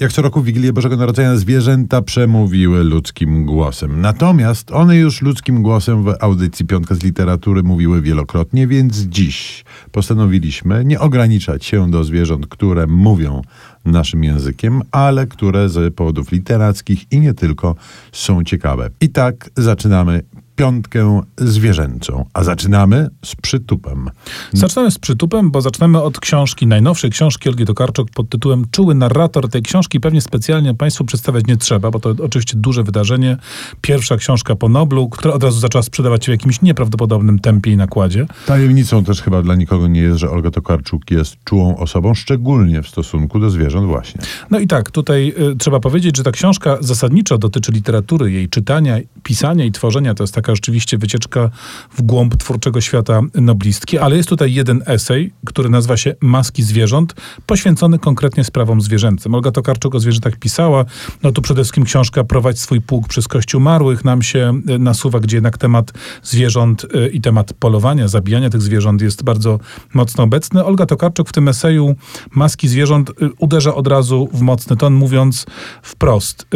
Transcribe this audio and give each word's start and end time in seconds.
Jak 0.00 0.12
co 0.12 0.22
roku 0.22 0.40
w 0.40 0.44
Wigilię 0.44 0.72
Bożego 0.72 0.96
Narodzenia 0.96 1.36
zwierzęta 1.36 2.02
przemówiły 2.02 2.84
ludzkim 2.84 3.44
głosem. 3.44 4.00
Natomiast 4.00 4.72
one 4.72 4.96
już 4.96 5.22
ludzkim 5.22 5.62
głosem 5.62 6.04
w 6.04 6.14
audycji 6.20 6.66
Piątka 6.66 6.94
z 6.94 7.02
Literatury 7.02 7.62
mówiły 7.62 8.02
wielokrotnie, 8.02 8.66
więc 8.66 8.96
dziś 8.96 9.64
postanowiliśmy 9.92 10.84
nie 10.84 11.00
ograniczać 11.00 11.64
się 11.64 11.90
do 11.90 12.04
zwierząt, 12.04 12.46
które 12.46 12.86
mówią 12.86 13.42
naszym 13.84 14.24
językiem, 14.24 14.82
ale 14.90 15.26
które 15.26 15.68
z 15.68 15.94
powodów 15.94 16.32
literackich 16.32 17.12
i 17.12 17.20
nie 17.20 17.34
tylko 17.34 17.74
są 18.12 18.44
ciekawe. 18.44 18.90
I 19.00 19.08
tak 19.08 19.50
zaczynamy 19.56 20.22
piątkę 20.60 21.22
zwierzęcą, 21.38 22.24
a 22.34 22.44
zaczynamy 22.44 23.10
z 23.24 23.36
przytupem. 23.36 24.10
Zaczynamy 24.52 24.90
z 24.90 24.98
przytupem, 24.98 25.50
bo 25.50 25.60
zaczynamy 25.60 26.02
od 26.02 26.20
książki, 26.20 26.66
najnowszej 26.66 27.10
książki 27.10 27.48
Olgi 27.48 27.64
Tokarczuk 27.64 28.10
pod 28.10 28.28
tytułem 28.28 28.64
Czuły 28.70 28.94
narrator 28.94 29.48
tej 29.48 29.62
książki. 29.62 30.00
Pewnie 30.00 30.20
specjalnie 30.20 30.74
Państwu 30.74 31.04
przedstawiać 31.04 31.46
nie 31.46 31.56
trzeba, 31.56 31.90
bo 31.90 32.00
to 32.00 32.14
oczywiście 32.24 32.56
duże 32.56 32.82
wydarzenie. 32.82 33.36
Pierwsza 33.80 34.16
książka 34.16 34.56
po 34.56 34.68
Noblu, 34.68 35.08
która 35.08 35.34
od 35.34 35.42
razu 35.42 35.60
zaczęła 35.60 35.82
sprzedawać 35.82 36.24
się 36.24 36.32
w 36.32 36.34
jakimś 36.34 36.62
nieprawdopodobnym 36.62 37.38
tempie 37.38 37.70
i 37.70 37.76
nakładzie. 37.76 38.26
Tajemnicą 38.46 39.04
też 39.04 39.22
chyba 39.22 39.42
dla 39.42 39.54
nikogo 39.54 39.88
nie 39.88 40.00
jest, 40.00 40.18
że 40.18 40.30
Olga 40.30 40.50
Tokarczuk 40.50 41.10
jest 41.10 41.36
czułą 41.44 41.76
osobą, 41.76 42.14
szczególnie 42.14 42.82
w 42.82 42.88
stosunku 42.88 43.38
do 43.38 43.50
zwierząt 43.50 43.86
właśnie. 43.86 44.20
No 44.50 44.58
i 44.58 44.66
tak, 44.66 44.90
tutaj 44.90 45.34
y, 45.52 45.56
trzeba 45.56 45.80
powiedzieć, 45.80 46.16
że 46.16 46.22
ta 46.22 46.30
książka 46.30 46.78
zasadniczo 46.80 47.38
dotyczy 47.38 47.72
literatury, 47.72 48.32
jej 48.32 48.48
czytania, 48.48 48.98
pisania 49.22 49.64
i 49.64 49.72
tworzenia. 49.72 50.14
To 50.14 50.22
jest 50.22 50.34
taka 50.34 50.49
rzeczywiście 50.54 50.98
wycieczka 50.98 51.50
w 51.90 52.02
głąb 52.02 52.36
twórczego 52.36 52.80
świata 52.80 53.20
noblistki, 53.34 53.98
ale 53.98 54.16
jest 54.16 54.28
tutaj 54.28 54.54
jeden 54.54 54.82
esej, 54.86 55.32
który 55.46 55.68
nazywa 55.68 55.96
się 55.96 56.14
Maski 56.20 56.62
zwierząt, 56.62 57.14
poświęcony 57.46 57.98
konkretnie 57.98 58.44
sprawom 58.44 58.80
zwierzęcym. 58.80 59.34
Olga 59.34 59.50
Tokarczuk 59.50 59.94
o 59.94 60.00
zwierzętach 60.00 60.36
pisała, 60.36 60.84
no 61.22 61.32
tu 61.32 61.42
przede 61.42 61.62
wszystkim 61.62 61.84
książka 61.84 62.24
Prowadź 62.24 62.60
swój 62.60 62.80
pług 62.80 63.08
przez 63.08 63.28
Kościół 63.28 63.60
Marłych 63.60 64.04
nam 64.04 64.22
się 64.22 64.60
y, 64.70 64.78
nasuwa, 64.78 65.20
gdzie 65.20 65.36
jednak 65.36 65.58
temat 65.58 65.92
zwierząt 66.22 66.84
y, 66.84 67.08
i 67.08 67.20
temat 67.20 67.52
polowania, 67.52 68.08
zabijania 68.08 68.50
tych 68.50 68.62
zwierząt 68.62 69.02
jest 69.02 69.22
bardzo 69.22 69.58
mocno 69.94 70.24
obecny. 70.24 70.64
Olga 70.64 70.86
Tokarczuk 70.86 71.28
w 71.28 71.32
tym 71.32 71.48
eseju 71.48 71.96
Maski 72.34 72.68
zwierząt 72.68 73.10
y, 73.10 73.14
uderza 73.38 73.74
od 73.74 73.86
razu 73.86 74.28
w 74.32 74.40
mocny 74.40 74.76
ton, 74.76 74.94
mówiąc 74.94 75.46
wprost 75.82 76.46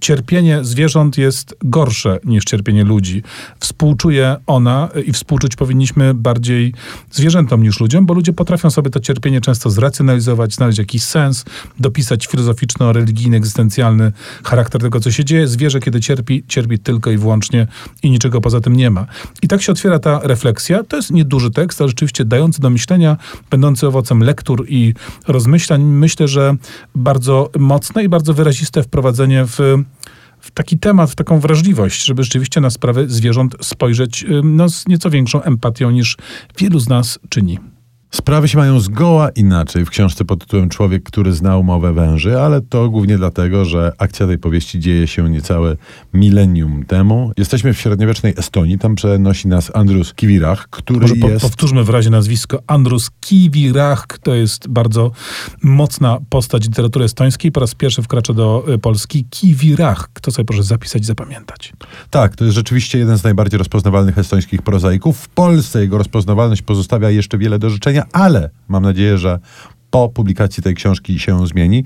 cierpienie 0.00 0.64
zwierząt 0.64 1.18
jest 1.18 1.54
gorsze 1.64 2.18
niż 2.24 2.44
cierpienie 2.44 2.84
ludzi. 2.84 3.22
Współczuje 3.60 4.36
ona 4.46 4.88
i 5.06 5.12
współczuć 5.12 5.56
powinniśmy 5.56 6.14
bardziej 6.14 6.74
zwierzętom 7.10 7.62
niż 7.62 7.80
ludziom, 7.80 8.06
bo 8.06 8.14
ludzie 8.14 8.32
potrafią 8.32 8.70
sobie 8.70 8.90
to 8.90 9.00
cierpienie 9.00 9.40
często 9.40 9.70
zracjonalizować, 9.70 10.54
znaleźć 10.54 10.78
jakiś 10.78 11.02
sens, 11.02 11.44
dopisać 11.80 12.26
filozoficzno-religijny, 12.26 13.36
egzystencjalny 13.36 14.12
charakter 14.44 14.80
tego, 14.80 15.00
co 15.00 15.10
się 15.10 15.24
dzieje. 15.24 15.48
Zwierzę, 15.48 15.80
kiedy 15.80 16.00
cierpi, 16.00 16.44
cierpi 16.48 16.78
tylko 16.78 17.10
i 17.10 17.18
wyłącznie 17.18 17.66
i 18.02 18.10
niczego 18.10 18.40
poza 18.40 18.60
tym 18.60 18.76
nie 18.76 18.90
ma. 18.90 19.06
I 19.42 19.48
tak 19.48 19.62
się 19.62 19.72
otwiera 19.72 19.98
ta 19.98 20.20
refleksja. 20.22 20.84
To 20.84 20.96
jest 20.96 21.10
nieduży 21.10 21.50
tekst, 21.50 21.80
ale 21.80 21.88
rzeczywiście 21.88 22.24
dający 22.24 22.60
do 22.60 22.70
myślenia, 22.70 23.16
będący 23.50 23.86
owocem 23.86 24.20
lektur 24.20 24.66
i 24.68 24.94
rozmyślań. 25.28 25.82
Myślę, 25.82 26.28
że 26.28 26.56
bardzo 26.94 27.50
mocne 27.58 28.04
i 28.04 28.08
bardzo 28.08 28.34
wyraziste 28.34 28.82
wprowadzenie 28.82 29.44
w 29.46 29.58
w 30.40 30.50
taki 30.50 30.78
temat, 30.78 31.10
w 31.10 31.14
taką 31.14 31.40
wrażliwość, 31.40 32.04
żeby 32.04 32.24
rzeczywiście 32.24 32.60
na 32.60 32.70
sprawy 32.70 33.08
zwierząt 33.08 33.56
spojrzeć 33.60 34.24
no, 34.42 34.68
z 34.68 34.88
nieco 34.88 35.10
większą 35.10 35.42
empatią 35.42 35.90
niż 35.90 36.16
wielu 36.58 36.78
z 36.78 36.88
nas 36.88 37.18
czyni. 37.28 37.58
Sprawy 38.10 38.48
się 38.48 38.58
mają 38.58 38.80
zgoła 38.80 39.28
inaczej 39.28 39.84
w 39.84 39.90
książce 39.90 40.24
pod 40.24 40.40
tytułem 40.40 40.68
Człowiek, 40.68 41.02
który 41.02 41.32
znał 41.32 41.62
mowę 41.62 41.92
węży, 41.92 42.40
ale 42.40 42.60
to 42.60 42.90
głównie 42.90 43.18
dlatego, 43.18 43.64
że 43.64 43.92
akcja 43.98 44.26
tej 44.26 44.38
powieści 44.38 44.80
dzieje 44.80 45.06
się 45.06 45.30
niecałe 45.30 45.76
milenium 46.14 46.84
temu. 46.84 47.32
Jesteśmy 47.36 47.74
w 47.74 47.80
średniowiecznej 47.80 48.34
Estonii, 48.36 48.78
tam 48.78 48.94
przenosi 48.94 49.48
nas 49.48 49.70
Andrus 49.74 50.14
Kivirach, 50.14 50.68
który 50.70 51.00
Może 51.00 51.16
po, 51.16 51.28
jest... 51.28 51.42
powtórzmy 51.42 51.84
w 51.84 51.88
razie 51.88 52.10
nazwisko. 52.10 52.62
Andrus 52.66 53.10
Kivirach 53.20 54.06
to 54.22 54.34
jest 54.34 54.68
bardzo 54.68 55.10
mocna 55.62 56.18
postać 56.30 56.64
literatury 56.64 57.04
estońskiej. 57.04 57.52
Po 57.52 57.60
raz 57.60 57.74
pierwszy 57.74 58.02
wkracza 58.02 58.32
do 58.34 58.64
y, 58.74 58.78
Polski. 58.78 59.24
Kivirach. 59.30 60.08
Kto 60.12 60.30
sobie 60.30 60.46
proszę 60.46 60.62
zapisać, 60.62 61.06
zapamiętać. 61.06 61.72
Tak, 62.10 62.36
to 62.36 62.44
jest 62.44 62.54
rzeczywiście 62.54 62.98
jeden 62.98 63.18
z 63.18 63.24
najbardziej 63.24 63.58
rozpoznawalnych 63.58 64.18
estońskich 64.18 64.62
prozaików. 64.62 65.18
W 65.18 65.28
Polsce 65.28 65.80
jego 65.80 65.98
rozpoznawalność 65.98 66.62
pozostawia 66.62 67.10
jeszcze 67.10 67.38
wiele 67.38 67.58
do 67.58 67.70
życzenia 67.70 67.97
ale 68.12 68.50
mam 68.68 68.82
nadzieję, 68.82 69.18
że 69.18 69.38
po 69.90 70.08
publikacji 70.08 70.62
tej 70.62 70.74
książki 70.74 71.18
się 71.18 71.46
zmieni. 71.46 71.84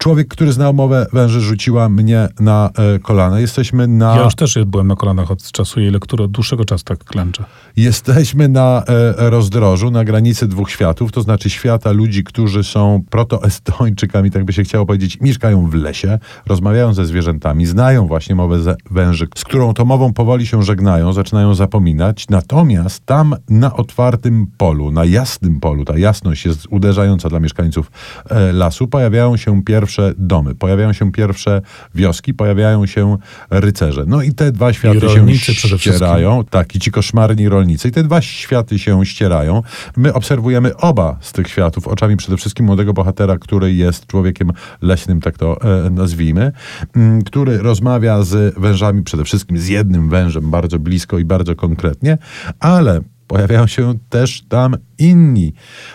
Człowiek, 0.00 0.28
który 0.28 0.52
znał 0.52 0.74
mowę 0.74 1.06
węży, 1.12 1.40
rzuciła 1.40 1.88
mnie 1.88 2.28
na 2.40 2.70
e, 2.94 2.98
kolana. 2.98 3.40
Jesteśmy 3.40 3.86
na. 3.86 4.16
Ja 4.16 4.24
już 4.24 4.34
też 4.34 4.58
byłem 4.66 4.86
na 4.86 4.96
kolanach 4.96 5.30
od 5.30 5.52
czasu 5.52 5.80
jej 5.80 5.90
lektury, 5.90 6.24
od 6.24 6.30
dłuższego 6.30 6.64
czasu 6.64 6.84
tak 6.84 7.04
klęczę. 7.04 7.44
Jesteśmy 7.76 8.48
na 8.48 8.82
e, 8.88 9.30
rozdrożu, 9.30 9.90
na 9.90 10.04
granicy 10.04 10.48
dwóch 10.48 10.70
światów, 10.70 11.12
to 11.12 11.22
znaczy 11.22 11.50
świata 11.50 11.92
ludzi, 11.92 12.24
którzy 12.24 12.64
są 12.64 13.02
protoestończykami, 13.10 14.30
tak 14.30 14.44
by 14.44 14.52
się 14.52 14.62
chciało 14.62 14.86
powiedzieć, 14.86 15.20
mieszkają 15.20 15.66
w 15.66 15.74
lesie, 15.74 16.18
rozmawiają 16.46 16.94
ze 16.94 17.06
zwierzętami, 17.06 17.66
znają 17.66 18.06
właśnie 18.06 18.34
mowę 18.34 18.76
węży, 18.90 19.28
z 19.36 19.44
którą 19.44 19.74
to 19.74 19.84
mową 19.84 20.12
powoli 20.12 20.46
się 20.46 20.62
żegnają, 20.62 21.12
zaczynają 21.12 21.54
zapominać. 21.54 22.28
Natomiast 22.28 23.06
tam 23.06 23.34
na 23.48 23.76
otwartym 23.76 24.46
polu, 24.58 24.90
na 24.90 25.04
jasnym 25.04 25.60
polu, 25.60 25.84
ta 25.84 25.98
jasność 25.98 26.46
jest 26.46 26.66
uderzająca 26.70 27.28
dla 27.28 27.40
mieszkańców 27.40 27.90
e, 28.30 28.52
lasu, 28.52 28.88
pojawiają 28.88 29.36
się 29.36 29.62
pierwsze 29.62 29.89
pierwsze 29.90 30.14
domy, 30.18 30.54
pojawiają 30.54 30.92
się 30.92 31.12
pierwsze 31.12 31.62
wioski, 31.94 32.34
pojawiają 32.34 32.86
się 32.86 33.16
rycerze. 33.50 34.04
No 34.06 34.22
i 34.22 34.32
te 34.32 34.52
dwa 34.52 34.72
światy 34.72 35.08
się 35.08 35.78
ścierają. 35.78 36.44
Tak, 36.50 36.74
i 36.74 36.78
ci 36.78 36.90
koszmarni 36.90 37.48
rolnicy. 37.48 37.88
I 37.88 37.90
te 37.90 38.02
dwa 38.02 38.22
światy 38.22 38.78
się 38.78 39.06
ścierają. 39.06 39.62
My 39.96 40.14
obserwujemy 40.14 40.76
oba 40.76 41.18
z 41.20 41.32
tych 41.32 41.48
światów 41.48 41.88
oczami 41.88 42.16
przede 42.16 42.36
wszystkim 42.36 42.66
młodego 42.66 42.92
bohatera, 42.92 43.38
który 43.38 43.74
jest 43.74 44.06
człowiekiem 44.06 44.52
leśnym, 44.82 45.20
tak 45.20 45.38
to 45.38 45.62
e, 45.86 45.90
nazwijmy, 45.90 46.42
m, 46.42 46.52
mm, 46.96 47.22
który 47.22 47.58
rozmawia 47.58 48.22
z 48.22 48.58
wężami, 48.58 49.02
przede 49.02 49.24
wszystkim 49.24 49.58
z 49.58 49.68
jednym 49.68 50.08
wężem 50.08 50.50
bardzo 50.50 50.78
blisko 50.78 51.18
i 51.18 51.24
bardzo 51.24 51.56
konkretnie, 51.56 52.18
ale 52.60 53.00
pojawiają 53.30 53.66
się 53.66 53.94
też 54.08 54.42
tam 54.48 54.76
inni 54.98 55.52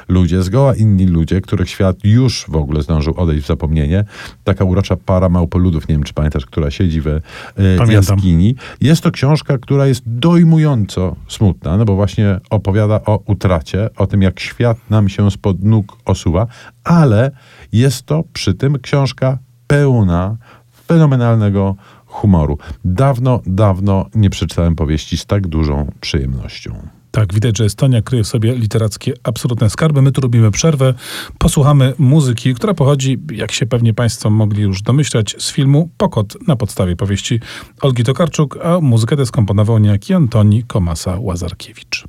ludzie, 0.08 0.44
zgoła 0.44 0.76
inni 0.76 1.06
ludzie, 1.06 1.42
których 1.42 1.70
świat 1.70 1.98
już 2.04 2.46
w 2.50 2.56
ogóle 2.56 2.82
zdążył 2.82 3.14
odejść 3.18 3.44
w 3.44 3.48
zapomnienie. 3.48 4.06
Taka 4.44 4.66
urocza 4.66 4.96
para 4.96 5.30
małpoludów, 5.30 5.88
nie 5.88 5.96
wiem 5.96 6.04
czy 6.04 6.14
pamiętasz, 6.14 6.46
która 6.46 6.72
siedzi 6.72 7.02
w 7.02 7.08
y, 7.08 7.22
jaskini. 7.90 8.56
Jest 8.82 9.02
to 9.02 9.12
książka, 9.12 9.58
która 9.58 9.88
jest 9.88 10.04
dojmująco 10.06 11.16
smutna, 11.28 11.78
no 11.78 11.86
bo 11.86 11.96
właśnie 11.96 12.40
opowiada 12.50 13.02
o 13.06 13.20
utracie, 13.26 13.90
o 13.98 14.08
tym 14.08 14.22
jak 14.22 14.40
świat 14.40 14.78
nam 14.90 15.10
się 15.10 15.32
spod 15.32 15.64
nóg 15.64 15.98
osuwa, 16.06 16.48
ale 16.84 17.32
jest 17.72 18.04
to 18.04 18.24
przy 18.34 18.54
tym 18.54 18.80
książka 18.80 19.38
pełna 19.68 20.38
fenomenalnego 20.88 21.76
humoru. 22.06 22.58
Dawno, 22.86 23.42
dawno 23.46 24.06
nie 24.16 24.30
przeczytałem 24.30 24.76
powieści 24.76 25.18
z 25.18 25.26
tak 25.26 25.48
dużą 25.48 25.92
przyjemnością. 26.02 26.96
Tak, 27.16 27.34
widać, 27.34 27.58
że 27.58 27.66
Estonia 27.66 28.02
kryje 28.02 28.24
w 28.24 28.28
sobie 28.28 28.56
literackie 28.56 29.14
absolutne 29.24 29.70
skarby. 29.70 30.02
My 30.02 30.12
tu 30.12 30.22
robimy 30.22 30.52
przerwę, 30.52 30.94
posłuchamy 31.38 31.94
muzyki, 31.98 32.54
która 32.54 32.74
pochodzi, 32.74 33.18
jak 33.32 33.52
się 33.52 33.66
pewnie 33.66 33.94
Państwo 33.94 34.30
mogli 34.30 34.62
już 34.62 34.82
domyślać, 34.82 35.36
z 35.40 35.52
filmu 35.52 35.90
Pokot 35.98 36.48
na 36.48 36.56
podstawie 36.56 36.96
powieści 36.96 37.40
Olgi 37.82 38.04
Tokarczuk, 38.04 38.58
a 38.64 38.80
muzykę 38.80 39.18
tę 39.18 39.26
skomponował 39.26 39.80
niejaki 39.80 40.14
Antoni 40.14 40.64
Komasa-Łazarkiewicz. 40.64 42.06